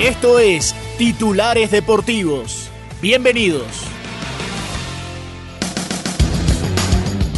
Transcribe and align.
Esto 0.00 0.38
es 0.38 0.74
Titulares 0.96 1.70
Deportivos. 1.70 2.70
Bienvenidos. 3.02 3.66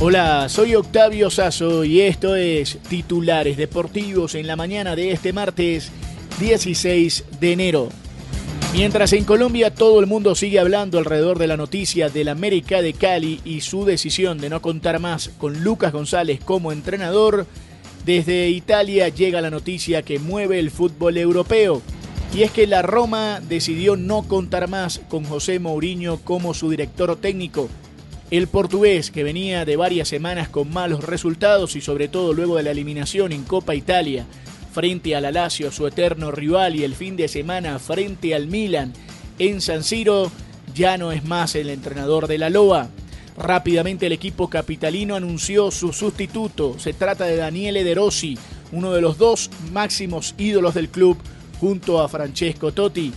Hola, 0.00 0.48
soy 0.48 0.74
Octavio 0.74 1.30
Sazo 1.30 1.84
y 1.84 2.00
esto 2.00 2.36
es 2.36 2.78
Titulares 2.88 3.56
Deportivos 3.56 4.34
en 4.34 4.46
la 4.46 4.56
mañana 4.56 4.96
de 4.96 5.12
este 5.12 5.32
martes 5.32 5.90
16 6.38 7.24
de 7.38 7.52
enero. 7.52 7.88
Mientras 8.72 9.12
en 9.14 9.24
Colombia 9.24 9.74
todo 9.74 9.98
el 9.98 10.06
mundo 10.06 10.36
sigue 10.36 10.60
hablando 10.60 10.98
alrededor 10.98 11.40
de 11.40 11.48
la 11.48 11.56
noticia 11.56 12.08
del 12.08 12.28
América 12.28 12.82
de 12.82 12.92
Cali 12.92 13.40
y 13.44 13.62
su 13.62 13.84
decisión 13.84 14.38
de 14.38 14.48
no 14.48 14.62
contar 14.62 15.00
más 15.00 15.30
con 15.38 15.64
Lucas 15.64 15.92
González 15.92 16.38
como 16.44 16.70
entrenador, 16.70 17.46
desde 18.06 18.48
Italia 18.48 19.08
llega 19.08 19.40
la 19.40 19.50
noticia 19.50 20.02
que 20.02 20.20
mueve 20.20 20.60
el 20.60 20.70
fútbol 20.70 21.18
europeo. 21.18 21.82
Y 22.32 22.42
es 22.42 22.52
que 22.52 22.68
la 22.68 22.82
Roma 22.82 23.40
decidió 23.40 23.96
no 23.96 24.22
contar 24.22 24.68
más 24.68 25.00
con 25.08 25.24
José 25.24 25.58
Mourinho 25.58 26.18
como 26.18 26.54
su 26.54 26.70
director 26.70 27.16
técnico. 27.16 27.68
El 28.30 28.46
portugués, 28.46 29.10
que 29.10 29.24
venía 29.24 29.64
de 29.64 29.76
varias 29.76 30.06
semanas 30.06 30.48
con 30.48 30.72
malos 30.72 31.02
resultados 31.02 31.74
y 31.74 31.80
sobre 31.80 32.06
todo 32.06 32.32
luego 32.32 32.56
de 32.56 32.62
la 32.62 32.70
eliminación 32.70 33.32
en 33.32 33.42
Copa 33.42 33.74
Italia, 33.74 34.26
frente 34.72 35.14
al 35.16 35.32
Lazio, 35.32 35.70
su 35.70 35.86
eterno 35.86 36.30
rival, 36.30 36.76
y 36.76 36.84
el 36.84 36.94
fin 36.94 37.16
de 37.16 37.28
semana 37.28 37.78
frente 37.78 38.34
al 38.34 38.46
Milan 38.46 38.92
en 39.38 39.60
San 39.60 39.82
Siro, 39.82 40.30
ya 40.74 40.98
no 40.98 41.12
es 41.12 41.24
más 41.24 41.54
el 41.54 41.70
entrenador 41.70 42.26
de 42.26 42.38
la 42.38 42.50
Loa. 42.50 42.88
Rápidamente 43.36 44.06
el 44.06 44.12
equipo 44.12 44.50
capitalino 44.50 45.16
anunció 45.16 45.70
su 45.70 45.92
sustituto. 45.92 46.78
Se 46.78 46.92
trata 46.92 47.24
de 47.24 47.36
Daniele 47.36 47.84
De 47.84 47.94
Rossi, 47.94 48.36
uno 48.72 48.92
de 48.92 49.00
los 49.00 49.18
dos 49.18 49.50
máximos 49.72 50.34
ídolos 50.36 50.74
del 50.74 50.90
club 50.90 51.16
junto 51.58 52.00
a 52.00 52.08
Francesco 52.08 52.72
Totti. 52.72 53.12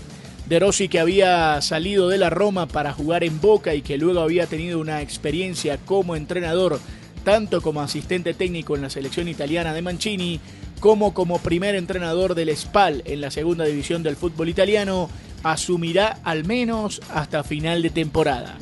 De 0.48 0.60
Rossi 0.60 0.88
que 0.88 1.00
había 1.00 1.62
salido 1.62 2.10
de 2.10 2.18
la 2.18 2.30
Roma 2.30 2.68
para 2.68 2.94
jugar 2.94 3.24
en 3.24 3.40
Boca 3.40 3.76
y 3.76 3.82
que 3.82 3.98
luego 3.98 4.22
había 4.22 4.48
tenido 4.48 4.80
una 4.80 5.02
experiencia 5.02 5.78
como 5.78 6.16
entrenador, 6.16 6.80
tanto 7.24 7.62
como 7.62 7.82
asistente 7.82 8.34
técnico 8.34 8.76
en 8.76 8.82
la 8.82 8.90
selección 8.90 9.28
italiana 9.28 9.74
de 9.74 9.82
Mancini, 9.82 10.40
como 10.80 11.14
como 11.14 11.40
primer 11.40 11.76
entrenador 11.76 12.36
del 12.36 12.56
Spal 12.56 13.04
en 13.06 13.22
la 13.22 13.32
segunda 13.32 13.66
división 13.66 14.04
del 14.04 14.16
fútbol 14.16 14.50
italiano, 14.50 15.10
asumirá 15.44 16.20
al 16.24 16.46
menos 16.46 17.02
hasta 17.14 17.44
final 17.44 17.82
de 17.82 17.90
temporada. 17.90 18.58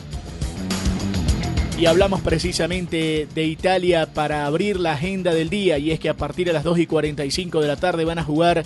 Y 1.77 1.87
hablamos 1.87 2.21
precisamente 2.21 3.27
de 3.33 3.45
Italia 3.45 4.13
para 4.13 4.45
abrir 4.45 4.79
la 4.79 4.93
agenda 4.93 5.33
del 5.33 5.49
día 5.49 5.79
y 5.79 5.89
es 5.89 5.99
que 5.99 6.09
a 6.09 6.17
partir 6.17 6.45
de 6.45 6.53
las 6.53 6.63
2 6.63 6.77
y 6.77 6.85
45 6.85 7.59
de 7.59 7.67
la 7.67 7.75
tarde 7.75 8.05
van 8.05 8.19
a 8.19 8.23
jugar 8.23 8.63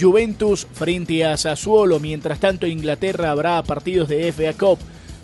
Juventus 0.00 0.66
frente 0.72 1.26
a 1.26 1.36
Sassuolo. 1.36 2.00
Mientras 2.00 2.40
tanto, 2.40 2.66
Inglaterra 2.66 3.30
habrá 3.30 3.62
partidos 3.62 4.08
de 4.08 4.32
FA 4.32 4.54
Cup. 4.54 4.78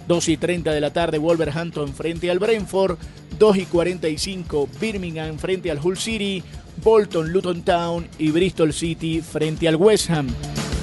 2 0.07 0.29
y 0.29 0.37
30 0.37 0.73
de 0.73 0.81
la 0.81 0.93
tarde, 0.93 1.19
Wolverhampton 1.19 1.95
frente 1.95 2.31
al 2.31 2.39
Brentford. 2.39 2.99
2 3.41 3.57
y 3.57 3.65
45, 3.65 4.69
Birmingham 4.79 5.39
frente 5.39 5.71
al 5.71 5.81
Hull 5.83 5.97
City. 5.97 6.45
Bolton, 6.83 7.33
Luton 7.33 7.63
Town 7.63 8.07
y 8.19 8.31
Bristol 8.31 8.73
City 8.73 9.23
frente 9.23 9.67
al 9.67 9.77
West 9.77 10.11
Ham. 10.11 10.29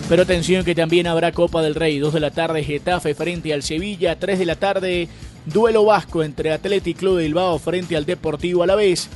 Pero 0.10 0.24
atención 0.24 0.66
que 0.66 0.76
también 0.76 1.06
habrá 1.06 1.32
Copa 1.32 1.62
del 1.62 1.76
Rey. 1.76 2.00
2 2.00 2.16
de 2.16 2.20
la 2.20 2.32
tarde, 2.32 2.64
Getafe 2.64 3.14
frente 3.14 3.54
al 3.54 3.62
Sevilla. 3.62 4.18
3 4.18 4.40
de 4.40 4.46
la 4.46 4.56
tarde, 4.56 5.08
duelo 5.46 5.86
vasco 5.86 6.24
entre 6.24 6.52
Athletic 6.52 6.98
Club 6.98 7.18
de 7.18 7.24
Bilbao 7.24 7.60
frente 7.60 7.96
al 7.96 8.06
Deportivo 8.06 8.64
Alavés. 8.64 9.08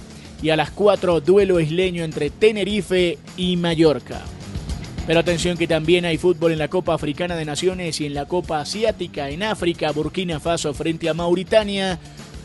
Y 0.44 0.50
a 0.52 0.56
las 0.56 0.70
4, 0.70 1.22
duelo 1.22 1.60
isleño 1.60 2.04
entre 2.04 2.30
Tenerife 2.30 3.18
y 3.38 3.58
Mallorca. 3.58 4.22
Pero 5.08 5.20
atención 5.20 5.58
que 5.58 5.68
también 5.68 6.06
hay 6.06 6.20
fútbol 6.20 6.52
en 6.52 6.60
la 6.60 6.68
Copa 6.68 6.94
Africana 6.94 7.36
de 7.36 7.46
Naciones 7.46 8.00
y 8.02 8.06
en 8.06 8.14
la 8.14 8.28
Copa 8.28 8.62
Asiática 8.62 9.30
en 9.30 9.44
África, 9.44 9.92
Burkina 9.92 10.40
Faso 10.40 10.74
frente 10.74 11.10
a 11.10 11.14
Mauritania, 11.14 12.00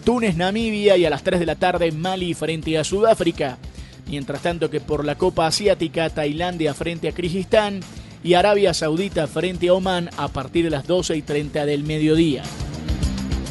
Túnez, 0.07 0.37
Namibia 0.37 0.97
y 0.97 1.05
a 1.05 1.11
las 1.11 1.25
3 1.25 1.41
de 1.41 1.47
la 1.47 1.57
tarde 1.57 1.91
Mali 1.91 2.33
frente 2.33 2.79
a 2.79 2.85
Sudáfrica. 2.85 3.59
Mientras 4.07 4.41
tanto 4.41 4.71
que 4.71 4.79
por 4.79 5.05
la 5.05 5.17
Copa 5.17 5.49
Asiática, 5.49 6.09
Tailandia 6.11 6.75
frente 6.75 7.09
a 7.09 7.13
Kirguistán 7.13 7.81
y 8.23 8.35
Arabia 8.35 8.73
Saudita 8.73 9.27
frente 9.27 9.69
a 9.69 9.75
Omán 9.75 10.09
a 10.17 10.29
partir 10.29 10.63
de 10.63 10.71
las 10.71 10.87
12 10.87 11.17
y 11.17 11.23
30 11.23 11.67
del 11.67 11.83
mediodía. 11.83 12.45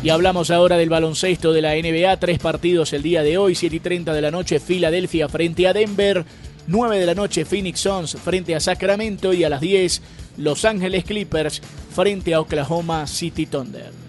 Y 0.01 0.07
hablamos 0.07 0.49
ahora 0.49 0.77
del 0.77 0.87
baloncesto 0.87 1.51
de 1.51 1.61
la 1.61 1.73
NBA, 1.73 2.21
tres 2.21 2.39
partidos 2.39 2.93
el 2.93 3.03
día 3.03 3.21
de 3.21 3.37
hoy, 3.37 3.53
7 3.53 3.75
y 3.75 3.79
30 3.81 4.13
de 4.13 4.21
la 4.21 4.31
noche, 4.31 4.61
Filadelfia 4.61 5.27
frente 5.27 5.67
a 5.67 5.73
Denver, 5.73 6.23
9 6.67 6.97
de 6.97 7.05
la 7.05 7.15
noche 7.15 7.43
Phoenix 7.43 7.81
Suns 7.81 8.15
frente 8.23 8.55
a 8.55 8.61
Sacramento 8.61 9.33
y 9.33 9.43
a 9.43 9.49
las 9.49 9.59
10 9.59 10.01
Los 10.37 10.63
Ángeles 10.63 11.03
Clippers 11.03 11.61
frente 11.93 12.33
a 12.33 12.39
Oklahoma 12.39 13.07
City 13.07 13.45
Thunder. 13.45 14.04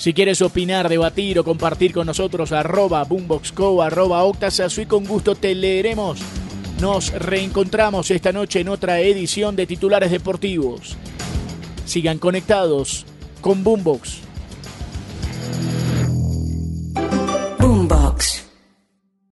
Si 0.00 0.14
quieres 0.14 0.40
opinar, 0.40 0.88
debatir 0.88 1.38
o 1.38 1.44
compartir 1.44 1.92
con 1.92 2.06
nosotros, 2.06 2.52
arroba 2.52 3.04
boomboxco, 3.04 3.82
arroba 3.82 4.24
octasazo 4.24 4.80
y 4.80 4.86
con 4.86 5.04
gusto 5.04 5.34
te 5.34 5.54
leeremos. 5.54 6.20
Nos 6.80 7.12
reencontramos 7.12 8.10
esta 8.10 8.32
noche 8.32 8.60
en 8.60 8.70
otra 8.70 9.00
edición 9.00 9.56
de 9.56 9.66
Titulares 9.66 10.10
Deportivos. 10.10 10.96
Sigan 11.84 12.16
conectados 12.16 13.04
con 13.42 13.62
Boombox. 13.62 14.29